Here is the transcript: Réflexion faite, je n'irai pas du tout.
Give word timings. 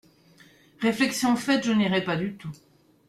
Réflexion 0.79 1.35
faite, 1.35 1.63
je 1.63 1.71
n'irai 1.73 2.03
pas 2.03 2.15
du 2.17 2.33
tout. 2.33 2.49